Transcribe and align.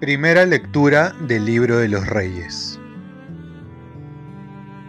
Primera 0.00 0.44
lectura 0.44 1.14
del 1.26 1.46
libro 1.46 1.78
de 1.78 1.88
los 1.88 2.06
reyes. 2.06 2.78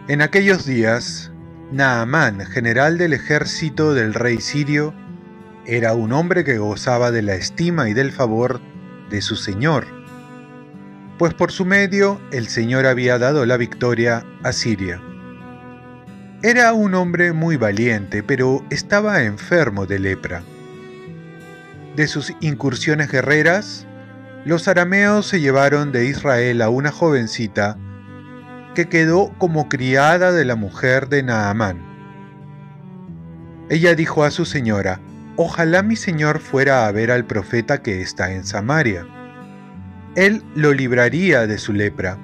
En 0.06 0.22
aquellos 0.22 0.64
días, 0.64 1.32
Naamán, 1.72 2.46
general 2.46 2.98
del 2.98 3.14
ejército 3.14 3.94
del 3.94 4.14
rey 4.14 4.38
sirio, 4.38 4.94
era 5.66 5.94
un 5.94 6.12
hombre 6.12 6.44
que 6.44 6.58
gozaba 6.58 7.10
de 7.10 7.22
la 7.22 7.34
estima 7.34 7.88
y 7.88 7.94
del 7.94 8.12
favor 8.12 8.60
de 9.10 9.20
su 9.20 9.36
señor, 9.36 9.86
pues 11.18 11.34
por 11.34 11.50
su 11.50 11.64
medio 11.64 12.20
el 12.30 12.48
Señor 12.48 12.86
había 12.86 13.18
dado 13.18 13.44
la 13.44 13.56
victoria 13.56 14.24
a 14.44 14.52
Siria. 14.52 15.02
Era 16.42 16.72
un 16.72 16.94
hombre 16.94 17.32
muy 17.32 17.56
valiente, 17.56 18.22
pero 18.22 18.64
estaba 18.70 19.24
enfermo 19.24 19.86
de 19.86 19.98
lepra. 19.98 20.42
De 21.96 22.06
sus 22.06 22.32
incursiones 22.40 23.10
guerreras, 23.10 23.86
los 24.44 24.68
arameos 24.68 25.26
se 25.26 25.40
llevaron 25.40 25.90
de 25.90 26.06
Israel 26.06 26.62
a 26.62 26.68
una 26.68 26.92
jovencita 26.92 27.76
que 28.76 28.88
quedó 28.88 29.34
como 29.38 29.68
criada 29.68 30.30
de 30.30 30.44
la 30.44 30.54
mujer 30.54 31.08
de 31.08 31.24
Naamán. 31.24 31.84
Ella 33.68 33.96
dijo 33.96 34.22
a 34.22 34.30
su 34.30 34.44
señora, 34.44 35.00
Ojalá 35.34 35.82
mi 35.82 35.96
señor 35.96 36.38
fuera 36.38 36.86
a 36.86 36.92
ver 36.92 37.10
al 37.10 37.24
profeta 37.24 37.82
que 37.82 38.00
está 38.00 38.32
en 38.32 38.44
Samaria. 38.44 39.06
Él 40.16 40.42
lo 40.54 40.72
libraría 40.72 41.46
de 41.46 41.58
su 41.58 41.72
lepra. 41.72 42.18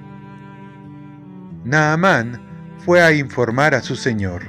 Naamán 1.64 2.40
fue 2.78 3.02
a 3.02 3.12
informar 3.12 3.74
a 3.74 3.80
su 3.80 3.96
señor. 3.96 4.42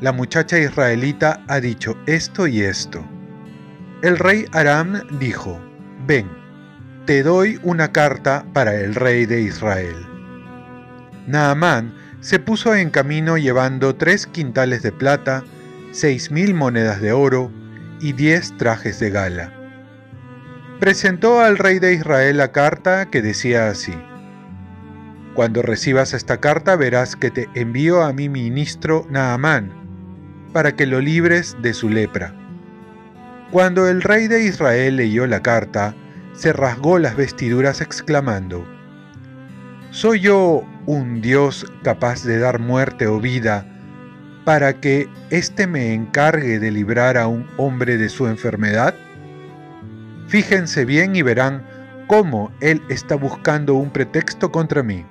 La 0.00 0.12
muchacha 0.12 0.58
israelita 0.58 1.44
ha 1.48 1.60
dicho 1.60 1.96
esto 2.06 2.46
y 2.46 2.62
esto. 2.62 3.04
El 4.02 4.18
rey 4.18 4.44
Aram 4.52 5.00
dijo, 5.18 5.60
Ven, 6.06 6.28
te 7.06 7.22
doy 7.22 7.58
una 7.62 7.92
carta 7.92 8.44
para 8.52 8.74
el 8.74 8.94
rey 8.94 9.26
de 9.26 9.40
Israel. 9.40 9.96
Naamán 11.26 11.94
se 12.20 12.38
puso 12.38 12.74
en 12.74 12.90
camino 12.90 13.38
llevando 13.38 13.94
tres 13.94 14.26
quintales 14.26 14.82
de 14.82 14.92
plata, 14.92 15.44
seis 15.92 16.30
mil 16.30 16.54
monedas 16.54 17.00
de 17.00 17.12
oro 17.12 17.50
y 18.00 18.12
diez 18.12 18.56
trajes 18.56 18.98
de 19.00 19.10
gala. 19.10 19.55
Presentó 20.80 21.40
al 21.40 21.56
rey 21.56 21.78
de 21.78 21.94
Israel 21.94 22.36
la 22.36 22.52
carta 22.52 23.06
que 23.06 23.22
decía 23.22 23.70
así, 23.70 23.94
Cuando 25.34 25.62
recibas 25.62 26.12
esta 26.12 26.38
carta 26.38 26.76
verás 26.76 27.16
que 27.16 27.30
te 27.30 27.48
envío 27.54 28.02
a 28.02 28.12
mi 28.12 28.28
ministro 28.28 29.06
Naamán, 29.08 29.72
para 30.52 30.76
que 30.76 30.84
lo 30.84 31.00
libres 31.00 31.56
de 31.62 31.72
su 31.72 31.88
lepra. 31.88 32.34
Cuando 33.50 33.88
el 33.88 34.02
rey 34.02 34.28
de 34.28 34.44
Israel 34.44 34.96
leyó 34.96 35.26
la 35.26 35.40
carta, 35.40 35.94
se 36.34 36.52
rasgó 36.52 36.98
las 36.98 37.16
vestiduras 37.16 37.80
exclamando, 37.80 38.66
¿Soy 39.92 40.20
yo 40.20 40.62
un 40.84 41.22
Dios 41.22 41.72
capaz 41.84 42.22
de 42.22 42.38
dar 42.38 42.58
muerte 42.58 43.06
o 43.06 43.18
vida 43.18 43.66
para 44.44 44.78
que 44.78 45.08
éste 45.30 45.66
me 45.66 45.94
encargue 45.94 46.58
de 46.58 46.70
librar 46.70 47.16
a 47.16 47.28
un 47.28 47.46
hombre 47.56 47.96
de 47.96 48.10
su 48.10 48.26
enfermedad? 48.26 48.94
Fíjense 50.28 50.84
bien 50.84 51.16
y 51.16 51.22
verán 51.22 51.66
cómo 52.06 52.52
él 52.60 52.82
está 52.88 53.14
buscando 53.14 53.74
un 53.74 53.90
pretexto 53.90 54.50
contra 54.52 54.82
mí. 54.82 55.04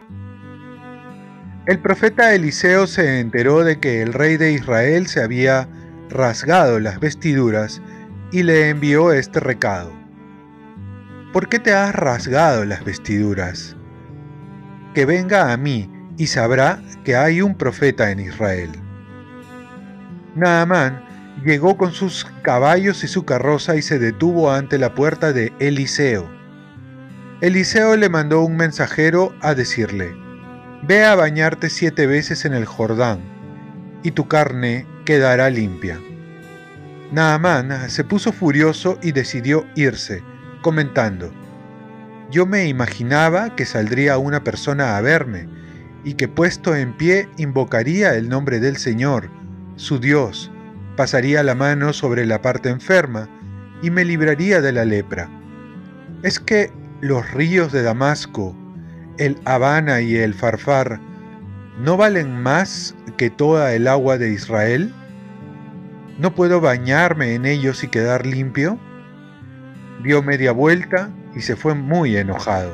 El 1.65 1.79
profeta 1.79 2.33
Eliseo 2.33 2.87
se 2.87 3.19
enteró 3.19 3.63
de 3.63 3.79
que 3.79 4.01
el 4.01 4.13
rey 4.13 4.37
de 4.37 4.51
Israel 4.51 5.07
se 5.07 5.21
había 5.21 5.67
rasgado 6.09 6.79
las 6.79 6.99
vestiduras 6.99 7.81
y 8.31 8.43
le 8.43 8.69
envió 8.69 9.11
este 9.11 9.39
recado. 9.39 10.05
¿por 11.35 11.49
qué 11.49 11.59
te 11.59 11.73
has 11.73 11.93
rasgado 11.93 12.63
las 12.63 12.85
vestiduras? 12.85 13.75
Que 14.93 15.03
venga 15.05 15.51
a 15.51 15.57
mí 15.57 15.91
y 16.15 16.27
sabrá 16.27 16.81
que 17.03 17.17
hay 17.17 17.41
un 17.41 17.55
profeta 17.55 18.09
en 18.09 18.21
Israel. 18.21 18.71
Naamán 20.33 21.03
llegó 21.43 21.77
con 21.77 21.91
sus 21.91 22.25
caballos 22.41 23.03
y 23.03 23.07
su 23.07 23.25
carroza 23.25 23.75
y 23.75 23.81
se 23.81 23.99
detuvo 23.99 24.51
ante 24.51 24.77
la 24.77 24.93
puerta 24.93 25.33
de 25.33 25.53
Eliseo. 25.59 26.29
Eliseo 27.41 27.95
le 27.97 28.09
mandó 28.09 28.41
un 28.41 28.55
mensajero 28.55 29.35
a 29.41 29.53
decirle, 29.53 30.15
Ve 30.83 31.03
a 31.03 31.15
bañarte 31.15 31.69
siete 31.69 32.05
veces 32.05 32.45
en 32.45 32.53
el 32.53 32.65
Jordán, 32.65 33.19
y 34.03 34.11
tu 34.11 34.27
carne 34.27 34.85
quedará 35.03 35.49
limpia. 35.49 35.99
Naamán 37.11 37.89
se 37.89 38.03
puso 38.03 38.31
furioso 38.31 38.99
y 39.01 39.11
decidió 39.11 39.65
irse 39.75 40.23
comentando, 40.61 41.31
yo 42.31 42.45
me 42.45 42.67
imaginaba 42.67 43.55
que 43.55 43.65
saldría 43.65 44.17
una 44.17 44.43
persona 44.43 44.97
a 44.97 45.01
verme 45.01 45.47
y 46.03 46.15
que 46.15 46.27
puesto 46.27 46.75
en 46.75 46.97
pie 46.97 47.29
invocaría 47.37 48.15
el 48.15 48.29
nombre 48.29 48.59
del 48.59 48.77
Señor, 48.77 49.29
su 49.75 49.99
Dios, 49.99 50.51
pasaría 50.95 51.43
la 51.43 51.55
mano 51.55 51.93
sobre 51.93 52.25
la 52.25 52.41
parte 52.41 52.69
enferma 52.69 53.29
y 53.81 53.89
me 53.89 54.05
libraría 54.05 54.61
de 54.61 54.71
la 54.71 54.85
lepra. 54.85 55.29
¿Es 56.23 56.39
que 56.39 56.71
los 57.01 57.31
ríos 57.31 57.71
de 57.71 57.83
Damasco, 57.83 58.55
el 59.17 59.37
Habana 59.45 60.01
y 60.01 60.15
el 60.15 60.33
Farfar 60.33 60.99
no 61.79 61.97
valen 61.97 62.41
más 62.41 62.95
que 63.17 63.29
toda 63.29 63.73
el 63.73 63.87
agua 63.87 64.17
de 64.17 64.31
Israel? 64.31 64.93
¿No 66.17 66.33
puedo 66.33 66.61
bañarme 66.61 67.35
en 67.35 67.45
ellos 67.45 67.83
y 67.83 67.89
quedar 67.89 68.25
limpio? 68.25 68.79
dio 70.05 70.21
media 70.21 70.51
vuelta 70.51 71.09
y 71.35 71.41
se 71.41 71.55
fue 71.55 71.73
muy 71.73 72.15
enojado. 72.15 72.73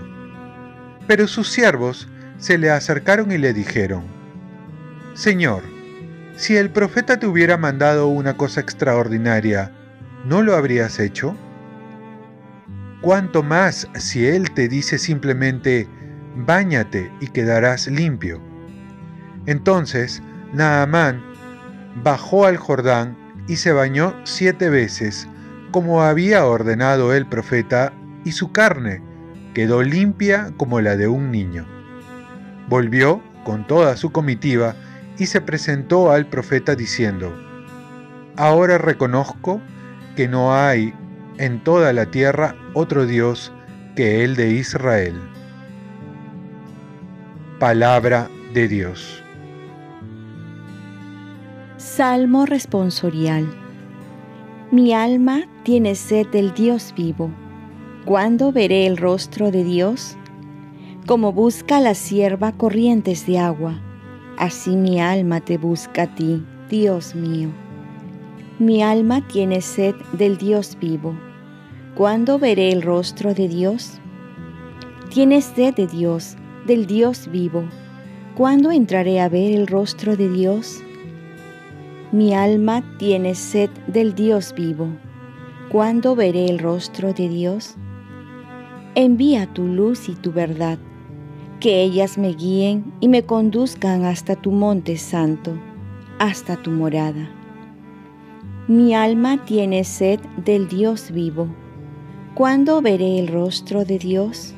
Pero 1.08 1.28
sus 1.28 1.50
siervos 1.50 2.09
se 2.38 2.58
le 2.58 2.70
acercaron 2.70 3.32
y 3.32 3.38
le 3.38 3.53
dijeron, 3.53 4.03
Señor, 5.14 5.64
si 6.36 6.56
el 6.58 6.69
profeta 6.69 7.19
te 7.19 7.28
hubiera 7.28 7.58
mandado 7.58 8.08
una 8.08 8.38
cosa 8.38 8.62
extraordinaria, 8.62 9.72
¿no 10.25 10.42
lo 10.42 10.56
habrías 10.56 11.00
hecho? 11.00 11.36
¿Cuánto 13.02 13.44
más 13.44 13.88
si 13.96 14.28
él 14.28 14.52
te 14.52 14.68
dice 14.68 14.97
simplemente, 14.97 15.88
báñate 16.36 17.12
y 17.20 17.28
quedarás 17.28 17.88
limpio? 17.88 18.41
Entonces, 19.46 20.22
Naamán 20.53 21.24
bajó 22.03 22.46
al 22.46 22.58
Jordán 22.58 23.18
y 23.47 23.56
se 23.56 23.72
bañó 23.72 24.16
siete 24.24 24.70
veces 24.70 25.28
como 25.72 26.03
había 26.03 26.46
ordenado 26.46 27.14
el 27.14 27.25
profeta, 27.25 27.94
y 28.24 28.34
su 28.34 28.52
carne 28.52 29.02
quedó 29.53 29.81
limpia 29.81 30.52
como 30.58 30.81
la 30.81 30.96
de 30.96 31.08
un 31.08 31.31
niño. 31.31 31.66
Volvió 32.68 33.22
con 33.44 33.66
toda 33.66 33.97
su 33.97 34.12
comitiva 34.12 34.75
y 35.17 35.25
se 35.25 35.41
presentó 35.41 36.11
al 36.11 36.27
profeta 36.27 36.75
diciendo, 36.75 37.33
Ahora 38.38 38.77
reconozco 38.77 39.61
que 40.16 40.27
no 40.27 40.55
hay 40.55 40.94
en 41.38 41.63
toda 41.63 41.94
la 41.94 42.05
tierra 42.05 42.55
otro 42.73 43.05
Dios 43.05 43.51
que 43.95 44.23
el 44.23 44.35
de 44.35 44.51
Israel. 44.51 45.19
Palabra 47.59 48.29
de 48.53 48.67
Dios. 48.67 49.23
Salmo 51.78 52.45
responsorial. 52.45 53.47
Mi 54.72 54.93
alma 54.93 55.43
tiene 55.63 55.95
sed 55.95 56.28
del 56.28 56.53
Dios 56.53 56.93
vivo. 56.95 57.29
¿Cuándo 58.05 58.51
veré 58.51 58.88
el 58.88 58.97
rostro 58.97 59.51
de 59.51 59.63
Dios? 59.63 60.17
Como 61.05 61.33
busca 61.33 61.81
la 61.81 61.93
sierva 61.93 62.51
corrientes 62.53 63.25
de 63.25 63.39
agua, 63.39 63.81
así 64.41 64.75
mi 64.75 64.99
alma 64.99 65.40
te 65.40 65.59
busca 65.59 66.03
a 66.03 66.16
ti, 66.16 66.43
Dios 66.67 67.14
mío. 67.14 67.49
Mi 68.58 68.82
alma 68.82 69.26
tiene 69.28 69.61
sed 69.61 69.93
del 70.14 70.38
Dios 70.38 70.76
vivo. 70.82 71.14
¿Cuándo 71.93 72.40
veré 72.40 72.72
el 72.72 72.82
rostro 72.82 73.35
de 73.35 73.47
Dios? 73.47 73.99
Tienes 75.11 75.46
sed 75.46 75.76
de 75.76 75.85
Dios, 75.85 76.38
del 76.66 76.88
Dios 76.88 77.29
vivo. 77.32 77.66
¿Cuándo 78.35 78.72
entraré 78.72 79.22
a 79.22 79.29
ver 79.29 79.52
el 79.52 79.67
rostro 79.67 80.17
de 80.17 80.28
Dios? 80.28 80.82
Mi 82.11 82.34
alma 82.34 82.84
tiene 82.97 83.35
sed 83.35 83.70
del 83.85 84.16
Dios 84.16 84.55
vivo. 84.55 84.88
¿Cuándo 85.70 86.16
veré 86.16 86.47
el 86.47 86.58
rostro 86.58 87.14
de 87.14 87.29
Dios? 87.29 87.76
Envía 88.96 89.46
tu 89.53 89.67
luz 89.67 90.09
y 90.09 90.16
tu 90.16 90.32
verdad, 90.32 90.79
que 91.61 91.84
ellas 91.84 92.17
me 92.17 92.34
guíen 92.34 92.91
y 93.02 93.08
me 93.08 93.22
conduzcan 93.22 94.03
hasta 94.03 94.35
tu 94.35 94.52
monte 94.52 94.97
santo, 94.97 95.53
hasta 96.17 96.58
tu 96.58 96.72
morada. 96.72 97.29
Mi 98.67 98.96
alma 98.96 99.46
tiene 99.46 99.84
sed 99.84 100.19
del 100.43 100.67
Dios 100.67 101.11
vivo. 101.11 101.47
¿Cuándo 102.34 102.81
veré 102.81 103.19
el 103.19 103.28
rostro 103.28 103.85
de 103.85 103.99
Dios? 103.99 104.55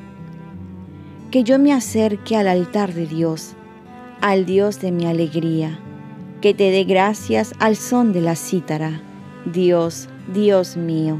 Que 1.30 1.44
yo 1.44 1.58
me 1.58 1.74
acerque 1.74 2.36
al 2.36 2.48
altar 2.48 2.94
de 2.94 3.06
Dios, 3.06 3.54
al 4.22 4.46
Dios 4.46 4.80
de 4.80 4.90
mi 4.90 5.04
alegría, 5.04 5.78
que 6.40 6.54
te 6.54 6.70
dé 6.70 6.84
gracias 6.84 7.52
al 7.58 7.76
son 7.76 8.14
de 8.14 8.22
la 8.22 8.34
cítara, 8.34 9.02
Dios, 9.44 10.08
Dios 10.32 10.78
mío. 10.78 11.18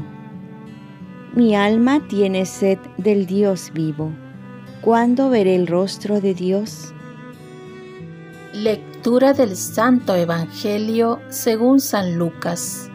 Mi 1.35 1.55
alma 1.55 2.07
tiene 2.07 2.47
sed 2.47 2.79
del 2.97 3.27
Dios 3.27 3.71
vivo. 3.71 4.24
¿Cuándo 4.81 5.29
veré 5.29 5.55
el 5.55 5.67
rostro 5.67 6.21
de 6.21 6.33
Dios? 6.33 6.93
Lectura 8.53 9.33
del 9.33 9.55
Santo 9.55 10.15
Evangelio 10.15 11.19
según 11.29 11.79
San 11.79 12.17
Lucas. 12.17 12.89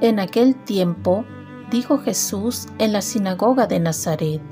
En 0.00 0.20
aquel 0.20 0.54
tiempo 0.54 1.24
dijo 1.70 1.98
Jesús 1.98 2.66
en 2.78 2.92
la 2.92 3.00
sinagoga 3.00 3.66
de 3.66 3.80
Nazaret, 3.80 4.42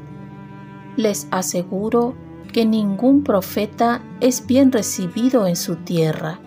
les 0.97 1.29
aseguro 1.31 2.15
que 2.53 2.65
ningún 2.65 3.23
profeta 3.23 4.03
es 4.21 4.47
bien 4.47 4.73
recibido 4.73 5.47
en 5.47 5.56
su 5.56 5.77
tierra. 5.77 6.41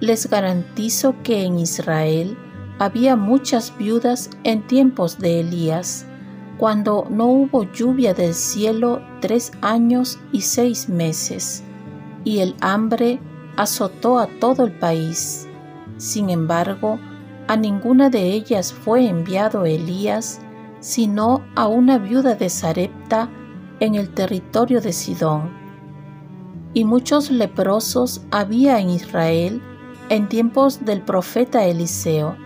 Les 0.00 0.28
garantizo 0.28 1.14
que 1.22 1.44
en 1.44 1.58
Israel 1.58 2.36
había 2.78 3.16
muchas 3.16 3.76
viudas 3.78 4.30
en 4.44 4.66
tiempos 4.66 5.18
de 5.18 5.40
Elías, 5.40 6.06
cuando 6.58 7.06
no 7.10 7.26
hubo 7.26 7.70
lluvia 7.72 8.14
del 8.14 8.34
cielo 8.34 9.02
tres 9.20 9.52
años 9.60 10.18
y 10.32 10.40
seis 10.40 10.88
meses 10.88 11.62
y 12.26 12.40
el 12.40 12.56
hambre 12.60 13.20
azotó 13.56 14.18
a 14.18 14.26
todo 14.26 14.64
el 14.64 14.72
país. 14.72 15.48
Sin 15.96 16.28
embargo, 16.28 16.98
a 17.46 17.56
ninguna 17.56 18.10
de 18.10 18.32
ellas 18.32 18.72
fue 18.72 19.08
enviado 19.08 19.64
Elías, 19.64 20.40
sino 20.80 21.44
a 21.54 21.68
una 21.68 21.98
viuda 21.98 22.34
de 22.34 22.50
Sarepta 22.50 23.30
en 23.78 23.94
el 23.94 24.10
territorio 24.10 24.80
de 24.80 24.92
Sidón. 24.92 25.52
Y 26.74 26.84
muchos 26.84 27.30
leprosos 27.30 28.22
había 28.32 28.80
en 28.80 28.90
Israel 28.90 29.62
en 30.08 30.28
tiempos 30.28 30.84
del 30.84 31.02
profeta 31.02 31.64
Eliseo. 31.64 32.36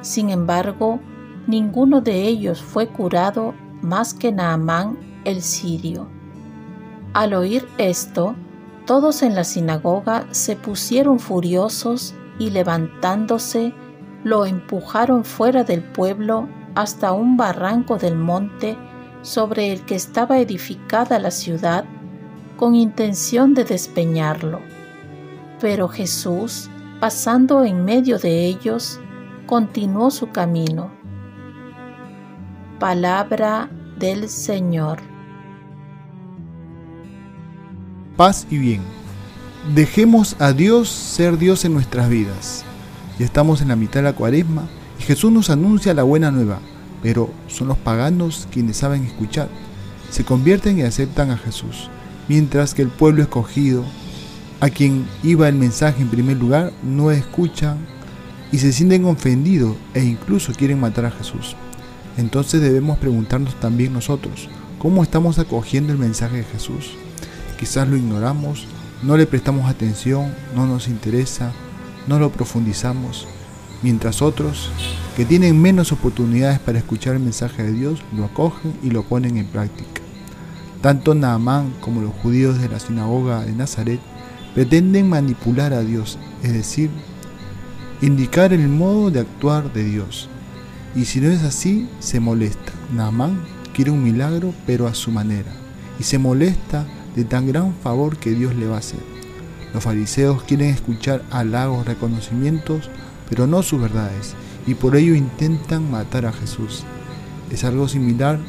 Sin 0.00 0.30
embargo, 0.30 0.98
ninguno 1.48 2.02
de 2.02 2.28
ellos 2.28 2.62
fue 2.62 2.86
curado 2.86 3.54
más 3.82 4.14
que 4.14 4.30
Naamán 4.30 4.98
el 5.24 5.42
sirio. 5.42 6.06
Al 7.14 7.32
oír 7.32 7.66
esto, 7.78 8.36
todos 8.86 9.22
en 9.22 9.34
la 9.34 9.44
sinagoga 9.44 10.26
se 10.30 10.56
pusieron 10.56 11.18
furiosos 11.18 12.14
y 12.38 12.50
levantándose, 12.50 13.72
lo 14.24 14.46
empujaron 14.46 15.24
fuera 15.24 15.64
del 15.64 15.82
pueblo 15.82 16.48
hasta 16.74 17.12
un 17.12 17.36
barranco 17.36 17.96
del 17.96 18.14
monte 18.14 18.76
sobre 19.22 19.72
el 19.72 19.84
que 19.84 19.94
estaba 19.94 20.38
edificada 20.38 21.18
la 21.18 21.30
ciudad, 21.30 21.84
con 22.56 22.74
intención 22.74 23.54
de 23.54 23.64
despeñarlo. 23.64 24.60
Pero 25.60 25.88
Jesús, 25.88 26.68
pasando 27.00 27.64
en 27.64 27.84
medio 27.84 28.18
de 28.18 28.46
ellos, 28.46 29.00
continuó 29.46 30.10
su 30.10 30.30
camino. 30.30 30.97
Palabra 32.78 33.68
del 33.98 34.28
Señor 34.28 34.98
paz 38.18 38.48
y 38.50 38.58
bien. 38.58 38.80
Dejemos 39.76 40.34
a 40.40 40.52
Dios 40.52 40.88
ser 40.88 41.38
Dios 41.38 41.64
en 41.64 41.72
nuestras 41.72 42.10
vidas. 42.10 42.64
Ya 43.16 43.24
estamos 43.24 43.62
en 43.62 43.68
la 43.68 43.76
mitad 43.76 44.00
de 44.00 44.02
la 44.02 44.12
cuaresma 44.12 44.68
y 44.98 45.04
Jesús 45.04 45.30
nos 45.30 45.50
anuncia 45.50 45.94
la 45.94 46.02
buena 46.02 46.32
nueva, 46.32 46.58
pero 47.00 47.30
son 47.46 47.68
los 47.68 47.78
paganos 47.78 48.48
quienes 48.50 48.78
saben 48.78 49.04
escuchar. 49.04 49.48
Se 50.10 50.24
convierten 50.24 50.80
y 50.80 50.82
aceptan 50.82 51.30
a 51.30 51.38
Jesús, 51.38 51.90
mientras 52.26 52.74
que 52.74 52.82
el 52.82 52.88
pueblo 52.88 53.22
escogido, 53.22 53.84
a 54.58 54.68
quien 54.68 55.06
iba 55.22 55.48
el 55.48 55.54
mensaje 55.54 56.02
en 56.02 56.08
primer 56.08 56.38
lugar, 56.38 56.72
no 56.82 57.12
escuchan 57.12 57.78
y 58.50 58.58
se 58.58 58.72
sienten 58.72 59.04
ofendidos 59.04 59.76
e 59.94 60.02
incluso 60.02 60.52
quieren 60.54 60.80
matar 60.80 61.04
a 61.04 61.12
Jesús. 61.12 61.54
Entonces 62.18 62.60
debemos 62.60 62.98
preguntarnos 62.98 63.54
también 63.60 63.92
nosotros, 63.92 64.48
¿cómo 64.80 65.04
estamos 65.04 65.38
acogiendo 65.38 65.92
el 65.92 66.00
mensaje 66.00 66.38
de 66.38 66.44
Jesús? 66.44 66.90
Quizás 67.60 67.88
lo 67.88 67.96
ignoramos, 67.96 68.66
no 69.04 69.16
le 69.16 69.24
prestamos 69.24 69.70
atención, 69.70 70.34
no 70.52 70.66
nos 70.66 70.88
interesa, 70.88 71.52
no 72.08 72.18
lo 72.18 72.32
profundizamos, 72.32 73.28
mientras 73.82 74.20
otros, 74.20 74.68
que 75.16 75.24
tienen 75.24 75.62
menos 75.62 75.92
oportunidades 75.92 76.58
para 76.58 76.78
escuchar 76.78 77.14
el 77.14 77.22
mensaje 77.22 77.62
de 77.62 77.72
Dios, 77.72 78.02
lo 78.12 78.24
acogen 78.24 78.74
y 78.82 78.90
lo 78.90 79.04
ponen 79.04 79.36
en 79.36 79.46
práctica. 79.46 80.02
Tanto 80.80 81.14
Naamán 81.14 81.72
como 81.80 82.00
los 82.00 82.14
judíos 82.14 82.60
de 82.60 82.68
la 82.68 82.80
sinagoga 82.80 83.44
de 83.44 83.52
Nazaret 83.52 84.00
pretenden 84.54 85.08
manipular 85.08 85.72
a 85.72 85.82
Dios, 85.82 86.18
es 86.42 86.52
decir, 86.52 86.90
indicar 88.02 88.52
el 88.52 88.66
modo 88.66 89.12
de 89.12 89.20
actuar 89.20 89.72
de 89.72 89.84
Dios. 89.84 90.28
Y 90.98 91.04
si 91.04 91.20
no 91.20 91.30
es 91.30 91.44
así, 91.44 91.88
se 92.00 92.18
molesta. 92.18 92.72
Naamán 92.92 93.40
quiere 93.72 93.92
un 93.92 94.02
milagro, 94.02 94.52
pero 94.66 94.88
a 94.88 94.94
su 94.94 95.12
manera. 95.12 95.52
Y 96.00 96.02
se 96.02 96.18
molesta 96.18 96.88
de 97.14 97.22
tan 97.22 97.46
gran 97.46 97.72
favor 97.72 98.16
que 98.16 98.32
Dios 98.32 98.56
le 98.56 98.66
va 98.66 98.74
a 98.74 98.80
hacer. 98.80 98.98
Los 99.72 99.84
fariseos 99.84 100.42
quieren 100.42 100.70
escuchar 100.70 101.22
halagos, 101.30 101.86
reconocimientos, 101.86 102.90
pero 103.30 103.46
no 103.46 103.62
sus 103.62 103.80
verdades, 103.80 104.34
y 104.66 104.74
por 104.74 104.96
ello 104.96 105.14
intentan 105.14 105.88
matar 105.88 106.26
a 106.26 106.32
Jesús. 106.32 106.82
Es 107.48 107.62
algo 107.62 107.86
similar 107.86 108.40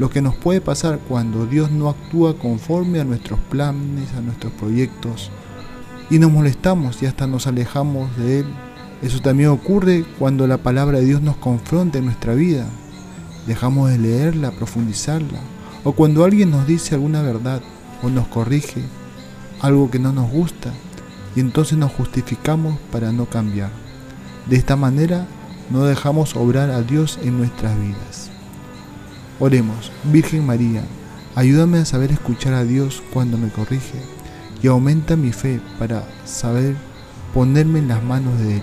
lo 0.00 0.10
que 0.10 0.22
nos 0.22 0.34
puede 0.34 0.60
pasar 0.60 0.98
cuando 1.08 1.46
Dios 1.46 1.70
no 1.70 1.88
actúa 1.88 2.36
conforme 2.36 2.98
a 2.98 3.04
nuestros 3.04 3.38
planes, 3.48 4.12
a 4.14 4.20
nuestros 4.22 4.52
proyectos, 4.54 5.30
y 6.10 6.18
nos 6.18 6.32
molestamos 6.32 7.00
y 7.00 7.06
hasta 7.06 7.28
nos 7.28 7.46
alejamos 7.46 8.16
de 8.16 8.40
Él. 8.40 8.46
Eso 9.02 9.20
también 9.20 9.50
ocurre 9.50 10.04
cuando 10.18 10.46
la 10.46 10.58
palabra 10.58 10.98
de 10.98 11.06
Dios 11.06 11.20
nos 11.20 11.36
confronta 11.36 11.98
en 11.98 12.04
nuestra 12.04 12.34
vida. 12.34 12.66
Dejamos 13.46 13.90
de 13.90 13.98
leerla, 13.98 14.52
profundizarla, 14.52 15.40
o 15.82 15.92
cuando 15.92 16.24
alguien 16.24 16.50
nos 16.52 16.66
dice 16.66 16.94
alguna 16.94 17.20
verdad 17.22 17.60
o 18.02 18.08
nos 18.08 18.28
corrige 18.28 18.82
algo 19.60 19.90
que 19.90 19.98
no 19.98 20.12
nos 20.12 20.30
gusta 20.30 20.72
y 21.34 21.40
entonces 21.40 21.78
nos 21.78 21.92
justificamos 21.92 22.78
para 22.90 23.12
no 23.12 23.26
cambiar. 23.26 23.70
De 24.48 24.56
esta 24.56 24.76
manera 24.76 25.26
no 25.70 25.84
dejamos 25.84 26.36
obrar 26.36 26.70
a 26.70 26.82
Dios 26.82 27.18
en 27.22 27.38
nuestras 27.38 27.78
vidas. 27.80 28.30
Oremos, 29.40 29.90
Virgen 30.04 30.46
María, 30.46 30.84
ayúdame 31.34 31.78
a 31.78 31.84
saber 31.84 32.12
escuchar 32.12 32.54
a 32.54 32.64
Dios 32.64 33.02
cuando 33.12 33.38
me 33.38 33.48
corrige 33.48 33.98
y 34.62 34.68
aumenta 34.68 35.16
mi 35.16 35.32
fe 35.32 35.60
para 35.78 36.04
saber 36.24 36.76
ponerme 37.34 37.80
en 37.80 37.88
las 37.88 38.02
manos 38.02 38.38
de 38.38 38.56
Él. 38.56 38.62